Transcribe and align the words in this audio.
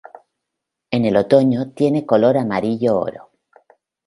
En 0.89 1.05
el 1.05 1.15
otoño 1.21 1.59
tiene 1.75 1.99
c 1.99 2.05
olor 2.15 2.35
amarillo 2.35 2.97
oro. 2.99 3.29